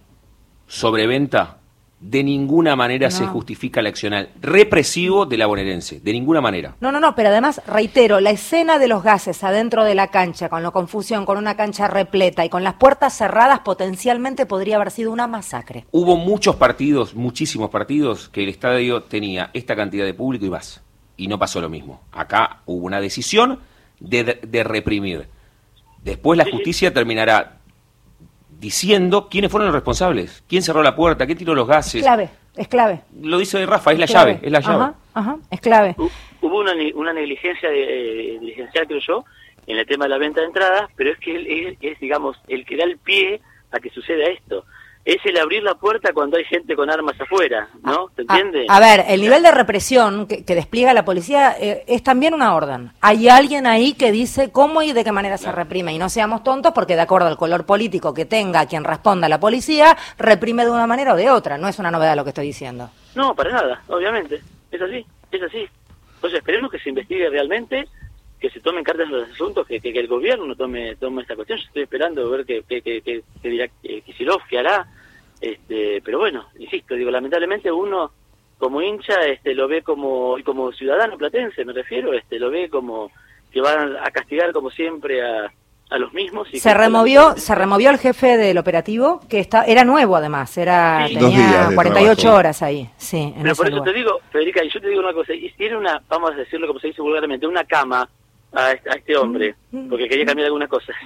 sobreventa 0.68 1.58
de 2.04 2.22
ninguna 2.22 2.76
manera 2.76 3.10
se 3.10 3.26
justifica 3.26 3.80
el 3.80 3.88
accional 3.88 4.30
represivo 4.42 5.26
de 5.26 5.38
la 5.38 5.46
bonaerense, 5.46 6.02
de 6.02 6.12
ninguna 6.12 6.42
manera. 6.42 6.76
No, 6.82 6.92
no, 6.92 7.00
no, 7.00 7.16
pero 7.16 7.30
además, 7.30 7.62
reitero, 7.66 8.20
la 8.20 8.32
escena 8.32 8.78
de 8.78 8.90
los 8.90 9.04
gases 9.04 9.42
adentro 9.42 9.86
de 9.86 9.96
la 9.96 10.08
cancha, 10.08 10.50
con 10.50 10.64
la 10.64 10.72
confusión, 10.72 11.26
con 11.26 11.38
una 11.38 11.56
cancha 11.56 11.88
repleta 11.88 12.44
y 12.44 12.50
con 12.50 12.62
las 12.62 12.74
puertas 12.74 13.18
cerradas, 13.18 13.60
potencialmente 13.60 14.46
podría 14.46 14.76
haber 14.76 14.92
sido 14.92 15.14
una 15.14 15.28
masacre. 15.28 15.86
Hubo 15.92 16.18
muchos 16.18 16.58
partidos, 16.58 17.16
muchísimos 17.16 17.70
partidos, 17.70 18.28
que 18.28 18.44
el 18.44 18.50
estadio 18.50 19.04
tenía 19.04 19.50
esta 19.54 19.74
cantidad 19.74 20.04
de 20.04 20.14
público 20.14 20.46
y 20.46 20.50
más, 20.50 20.82
y 21.16 21.28
no 21.28 21.40
pasó 21.40 21.62
lo 21.62 21.70
mismo. 21.70 22.02
Acá 22.12 22.64
hubo 22.66 22.86
una 22.86 23.00
decisión 23.00 23.60
de, 24.02 24.42
de 24.46 24.64
reprimir. 24.66 25.30
Después 26.04 26.38
la 26.38 26.52
justicia 26.52 26.94
terminará 26.94 27.60
diciendo 28.64 29.28
quiénes 29.30 29.52
fueron 29.52 29.68
los 29.68 29.76
responsables, 29.76 30.42
quién 30.48 30.64
cerró 30.64 30.82
la 30.82 30.96
puerta, 30.96 31.26
quién 31.26 31.38
tiró 31.38 31.54
los 31.54 31.68
gases. 31.68 31.96
Es 31.96 32.04
clave, 32.04 32.30
es 32.56 32.68
clave. 32.70 33.02
Lo 33.22 33.38
dice 33.38 33.66
Rafa, 33.66 33.92
es, 33.92 34.00
la 34.00 34.06
llave, 34.06 34.40
es 34.42 34.52
la 34.52 34.62
llave. 34.62 34.94
Ajá, 35.14 35.36
es 35.52 35.60
clave. 35.60 35.96
Hubo 35.98 36.60
una, 36.60 36.72
una 36.96 37.12
negligencia 37.12 37.70
de, 37.70 38.36
eh, 38.36 38.70
creo 38.88 39.00
yo, 39.06 39.26
en 39.68 39.78
el 39.78 39.86
tema 39.86 40.06
de 40.06 40.10
la 40.10 40.18
venta 40.18 40.40
de 40.40 40.48
entradas, 40.48 40.90
pero 40.96 41.12
es 41.12 41.20
que 41.20 41.36
él 41.36 41.78
es, 41.82 42.00
digamos, 42.00 42.38
el 42.48 42.66
que 42.66 42.78
da 42.78 42.86
el 42.86 42.98
pie 43.00 43.42
a 43.72 43.80
que 43.80 43.90
suceda 43.90 44.30
esto 44.30 44.64
es 45.06 45.18
el 45.26 45.38
abrir 45.38 45.64
la 45.64 45.76
puerta 45.76 46.14
cuando 46.14 46.38
hay 46.38 46.46
gente 46.46 46.76
con 46.76 46.90
armas 46.90 47.20
afuera, 47.20 47.68
¿no? 47.84 48.10
¿Te 48.16 48.24
ah, 48.28 48.38
entiendes? 48.40 48.70
A, 48.70 48.80
ver, 48.80 49.04
el 49.08 49.22
nivel 49.22 49.44
de 49.44 49.52
represión 49.52 50.28
que, 50.28 50.44
despliega 50.44 50.94
la 50.94 51.04
policía 51.04 51.56
eh, 51.60 51.84
es 51.88 52.04
también 52.04 52.34
una 52.34 52.56
orden. 52.56 52.92
Hay 53.02 53.28
alguien 53.28 53.68
ahí 53.68 53.94
que 53.94 54.12
dice 54.12 54.52
cómo 54.52 54.82
y 54.82 54.94
de 54.94 55.04
qué 55.04 55.12
manera 55.12 55.38
se 55.38 55.52
reprime. 55.52 55.94
Y 55.94 55.98
no 55.98 56.08
seamos 56.08 56.44
tontos 56.44 56.72
porque 56.74 56.96
de 56.96 57.02
acuerdo 57.02 57.28
al 57.28 57.38
color 57.38 57.66
político 57.66 58.14
que 58.14 58.26
tenga 58.26 58.66
quien 58.66 58.86
responda 58.86 59.26
a 59.28 59.30
la 59.30 59.40
policía, 59.40 59.98
reprime 60.18 60.64
de 60.64 60.72
una 60.72 60.88
manera 60.88 61.14
o 61.14 61.18
de 61.18 61.30
otra. 61.30 61.58
No 61.58 61.68
es 61.68 61.78
una 61.80 61.92
novedad 61.92 62.16
lo 62.16 62.24
que 62.24 62.30
estoy 62.30 62.46
diciendo. 62.46 62.90
No, 63.16 63.36
para 63.36 63.52
nada, 63.52 63.84
obviamente. 63.88 64.42
Es 64.72 64.82
así, 64.82 65.06
es 65.32 65.44
así. 65.44 65.68
Entonces 66.16 66.40
esperemos 66.40 66.72
que 66.72 66.80
se 66.80 66.90
investigue 66.90 67.30
realmente 67.30 67.90
que 68.44 68.50
se 68.50 68.60
tomen 68.60 68.84
cartas 68.84 69.06
en 69.06 69.14
los 69.14 69.30
asuntos, 69.30 69.66
que, 69.66 69.80
que, 69.80 69.98
el 69.98 70.08
gobierno 70.10 70.54
tome 70.54 70.98
tome 70.98 71.22
esta 71.22 71.34
cuestión. 71.34 71.58
Yo 71.60 71.66
estoy 71.66 71.84
esperando 71.84 72.30
ver 72.30 72.46
qué 72.46 72.62
que, 72.68 72.82
que, 72.82 73.02
que, 73.02 73.50
dirá 73.50 73.70
Kisilov, 74.06 74.42
qué 74.50 74.60
hará. 74.60 74.86
Este, 75.40 76.02
pero 76.04 76.20
bueno, 76.20 76.48
insisto, 76.60 76.94
digo, 76.94 77.10
lamentablemente 77.10 77.72
uno 77.72 78.12
como 78.58 78.82
hincha 78.82 79.14
este, 79.28 79.54
lo 79.54 79.70
ve 79.70 79.82
como, 79.82 80.36
como 80.44 80.74
ciudadano 80.74 81.18
platense, 81.18 81.64
me 81.64 81.72
refiero, 81.72 82.12
este, 82.14 82.38
lo 82.38 82.52
ve 82.52 82.68
como 82.70 83.12
que 83.50 83.62
van 83.62 83.96
a 83.96 84.12
castigar 84.12 84.52
como 84.52 84.70
siempre 84.70 85.22
a, 85.26 85.50
a 85.90 85.98
los 85.98 86.12
mismos. 86.12 86.50
Y 86.52 86.60
se 86.60 86.74
removió, 86.74 87.38
se 87.38 87.56
removió 87.56 87.92
el 87.92 87.98
jefe 87.98 88.36
del 88.36 88.58
operativo, 88.58 89.22
que 89.30 89.40
está, 89.40 89.64
era 89.64 89.86
nuevo 89.86 90.18
además, 90.18 90.58
era 90.58 91.06
tenía 91.08 91.70
48 91.74 92.34
horas 92.34 92.62
ahí. 92.62 92.90
Sí, 92.98 93.34
Pero 93.42 93.56
por 93.56 93.70
eso 93.70 93.82
te 93.82 93.94
digo, 93.94 94.20
Federica, 94.34 94.66
y 94.66 94.70
yo 94.70 94.82
te 94.82 94.90
digo 94.90 95.00
una 95.00 95.14
cosa, 95.14 95.34
y 95.34 95.50
tiene 95.52 95.78
una, 95.78 96.02
vamos 96.10 96.32
a 96.32 96.36
decirlo 96.36 96.68
como 96.68 96.82
se 96.82 96.88
dice 96.88 97.02
vulgarmente, 97.02 97.48
una 97.48 97.64
cama 97.64 98.10
a, 98.54 98.72
este 98.72 99.18
hombre, 99.18 99.56
mm. 99.72 99.90
porque 99.90 100.08
quería 100.08 100.26
cambiar 100.26 100.48
alguna 100.48 100.68
cosa. 100.68 100.94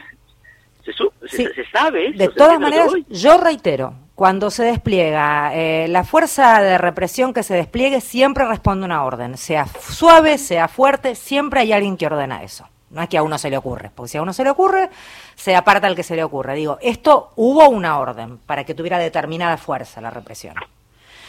¿Se, 1.27 1.53
se, 1.53 1.65
sabe 1.69 2.13
De 2.13 2.29
todas 2.29 2.57
maneras, 2.61 2.93
yo 3.09 3.37
reitero, 3.37 3.93
cuando 4.15 4.49
se 4.49 4.63
despliega 4.63 5.53
eh, 5.53 5.87
la 5.89 6.05
fuerza 6.05 6.61
de 6.61 6.77
represión 6.77 7.33
que 7.33 7.43
se 7.43 7.55
despliegue, 7.55 7.99
siempre 7.99 8.45
responde 8.45 8.85
una 8.85 9.03
orden, 9.03 9.35
sea 9.35 9.67
suave, 9.67 10.37
sea 10.37 10.69
fuerte, 10.69 11.13
siempre 11.15 11.59
hay 11.59 11.73
alguien 11.73 11.97
que 11.97 12.05
ordena 12.05 12.41
eso. 12.41 12.67
No 12.89 13.01
es 13.01 13.09
que 13.09 13.17
a 13.17 13.23
uno 13.23 13.37
se 13.37 13.49
le 13.49 13.57
ocurre, 13.57 13.91
porque 13.93 14.09
si 14.09 14.17
a 14.17 14.21
uno 14.21 14.31
se 14.31 14.45
le 14.45 14.49
ocurre, 14.49 14.89
se 15.35 15.55
aparta 15.55 15.87
el 15.87 15.95
que 15.95 16.03
se 16.03 16.15
le 16.15 16.23
ocurre. 16.23 16.55
Digo, 16.55 16.77
esto 16.81 17.33
hubo 17.35 17.67
una 17.67 17.99
orden 17.99 18.37
para 18.37 18.63
que 18.63 18.73
tuviera 18.73 18.97
determinada 18.97 19.57
fuerza 19.57 19.99
la 19.99 20.09
represión. 20.09 20.55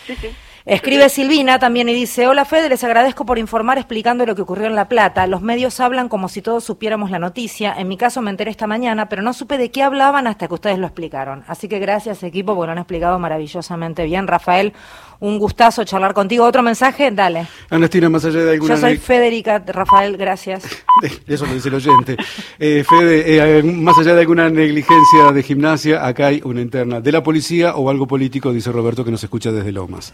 Sí, 0.07 0.15
sí. 0.15 0.31
Escribe 0.65 1.09
Silvina 1.09 1.59
también 1.59 1.89
y 1.89 1.95
dice, 1.95 2.27
hola 2.27 2.45
Fede, 2.45 2.69
les 2.69 2.85
agradezco 2.85 3.25
por 3.25 3.39
informar 3.39 3.79
explicando 3.79 4.27
lo 4.27 4.35
que 4.35 4.43
ocurrió 4.43 4.67
en 4.67 4.75
La 4.75 4.89
Plata. 4.89 5.27
Los 5.27 5.43
medios 5.43 5.81
hablan 5.81 6.09
como 6.09 6.29
si 6.29 6.43
todos 6.43 6.65
supiéramos 6.65 7.11
la 7.11 7.19
noticia. 7.19 7.75
En 7.79 7.89
mi 7.89 7.97
caso 7.97 8.21
me 8.21 8.31
enteré 8.31 8.51
esta 8.51 8.67
mañana, 8.67 9.09
pero 9.09 9.23
no 9.23 9.33
supe 9.33 9.57
de 9.57 9.71
qué 9.71 9.83
hablaban 9.83 10.27
hasta 10.27 10.47
que 10.49 10.55
ustedes 10.55 10.79
lo 10.79 10.87
explicaron. 10.87 11.45
Así 11.47 11.69
que 11.69 11.79
gracias 11.79 12.23
equipo, 12.23 12.55
porque 12.55 12.67
lo 12.67 12.73
han 12.73 12.79
explicado 12.79 13.19
maravillosamente 13.19 14.05
bien. 14.05 14.27
Rafael, 14.27 14.73
un 15.21 15.39
gustazo 15.39 15.85
charlar 15.85 16.15
contigo. 16.15 16.45
¿Otro 16.45 16.63
mensaje? 16.63 17.11
Dale. 17.11 17.47
Ernestina, 17.71 18.09
más 18.09 18.25
allá 18.25 18.45
de 18.45 18.53
alguna... 18.53 18.75
Yo 18.75 18.81
soy 18.81 18.97
Federica, 18.99 19.59
Rafael, 19.67 20.17
gracias. 20.17 20.65
Eso 21.27 21.47
lo 21.47 21.55
dice 21.55 21.69
el 21.69 21.75
oyente. 21.75 22.17
Eh, 22.59 22.85
Fede, 22.89 23.59
eh, 23.59 23.63
más 23.63 23.99
allá 23.99 24.15
de 24.15 24.21
alguna 24.21 24.49
negligencia 24.49 25.33
de 25.33 25.43
gimnasia, 25.43 26.07
acá 26.07 26.27
hay 26.27 26.41
una 26.45 26.61
interna 26.61 27.01
de 27.01 27.13
la 27.13 27.23
policía 27.23 27.75
o 27.77 27.91
algo 27.91 28.07
político, 28.07 28.53
dice 28.53 28.71
Roberto, 28.71 29.05
que 29.05 29.11
nos 29.11 29.23
escucha 29.23 29.51
desde 29.51 29.73
Lomas. 29.73 30.13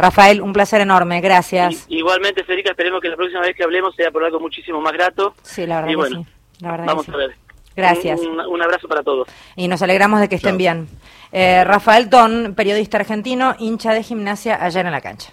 Rafael, 0.00 0.40
un 0.40 0.52
placer 0.52 0.80
enorme, 0.80 1.20
gracias. 1.20 1.86
igualmente, 1.88 2.44
Federica, 2.44 2.70
esperemos 2.70 3.00
que 3.00 3.08
la 3.08 3.16
próxima 3.16 3.40
vez 3.42 3.54
que 3.54 3.64
hablemos 3.64 3.94
sea 3.94 4.10
por 4.10 4.24
algo 4.24 4.40
muchísimo 4.40 4.80
más 4.80 4.92
grato. 4.92 5.34
Sí, 5.42 5.66
la 5.66 5.82
verdad 5.82 6.02
que 6.02 6.08
sí. 6.08 6.26
La 6.60 6.70
verdad 6.72 6.86
vamos 6.86 7.08
a 7.08 7.16
ver. 7.16 7.34
Gracias. 7.76 8.20
Un, 8.20 8.62
abrazo 8.62 8.88
para 8.88 9.02
todos. 9.02 9.28
Y 9.56 9.68
nos 9.68 9.80
alegramos 9.82 10.20
de 10.20 10.28
que 10.28 10.34
estén 10.34 10.58
bien. 10.58 10.88
Eh, 11.32 11.64
Rafael 11.64 12.10
Ton, 12.10 12.54
periodista 12.54 12.98
argentino, 12.98 13.54
hincha 13.58 13.92
de 13.92 14.02
gimnasia 14.02 14.62
ayer 14.62 14.84
en 14.84 14.92
la 14.92 15.00
cancha. 15.00 15.32